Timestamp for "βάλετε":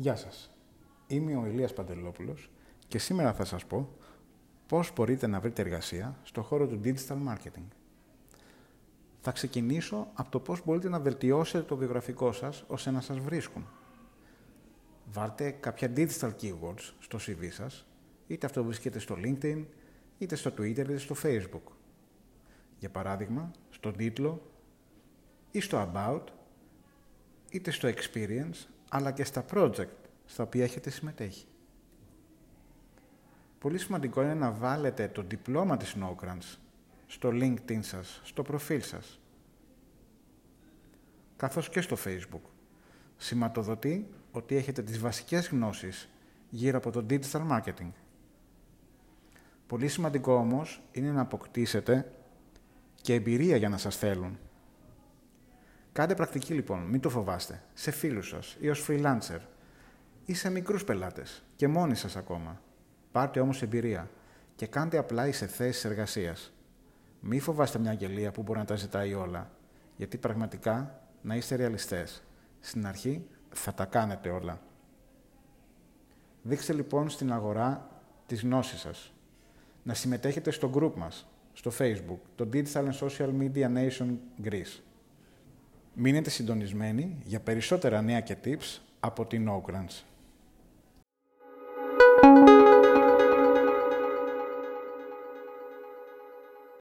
34.52-35.08